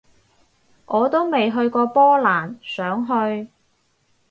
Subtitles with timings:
[0.87, 3.49] 我都未去過波蘭，想去